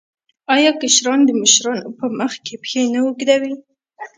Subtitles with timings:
[0.55, 3.53] آیا کشران د مشرانو په مخ کې پښې نه اوږدوي؟